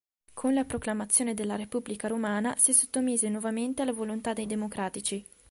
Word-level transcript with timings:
Con 0.33 0.55
la 0.55 0.65
proclamazione 0.65 1.35
della 1.35 1.55
Repubblica 1.55 2.07
romana 2.07 2.55
si 2.57 2.73
sottomise 2.73 3.29
nuovamente 3.29 3.83
alla 3.83 3.93
volontà 3.93 4.33
dei 4.33 4.47
democratici. 4.47 5.23